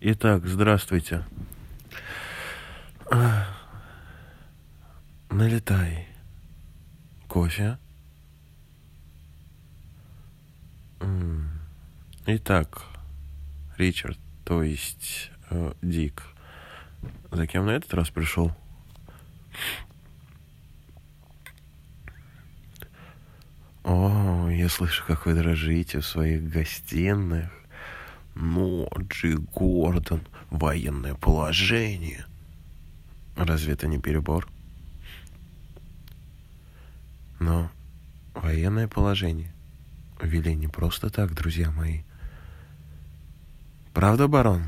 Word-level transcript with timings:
Итак, 0.00 0.46
здравствуйте. 0.46 1.24
Налетай. 5.30 6.06
Кофе. 7.28 7.78
Итак, 12.26 12.82
Ричард, 13.78 14.18
то 14.44 14.62
есть 14.62 15.30
э, 15.48 15.72
Дик, 15.80 16.24
за 17.30 17.46
кем 17.46 17.66
на 17.66 17.70
этот 17.70 17.94
раз 17.94 18.10
пришел? 18.10 18.52
О, 23.84 24.48
я 24.50 24.68
слышу, 24.68 25.04
как 25.06 25.24
вы 25.24 25.34
дрожите 25.34 26.00
в 26.00 26.06
своих 26.06 26.42
гостиных. 26.50 27.50
Ну, 28.38 28.86
Джи 28.98 29.38
Гордон, 29.54 30.20
военное 30.50 31.14
положение. 31.14 32.26
Разве 33.34 33.72
это 33.72 33.86
не 33.86 33.98
перебор? 33.98 34.46
Но 37.40 37.70
военное 38.34 38.88
положение 38.88 39.50
ввели 40.20 40.54
не 40.54 40.68
просто 40.68 41.08
так, 41.08 41.32
друзья 41.32 41.70
мои. 41.70 42.02
Правда, 43.94 44.28
барон? 44.28 44.64